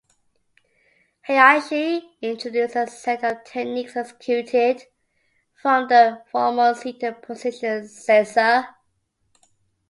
Hayashi 1.27 2.01
introduced 2.23 2.75
a 2.75 2.87
set 2.87 3.23
of 3.23 3.43
techniques 3.43 3.95
executed 3.95 4.85
from 5.53 5.89
the 5.89 6.23
formal 6.31 6.73
seated 6.73 7.21
position 7.21 7.83
seiza. 7.83 8.67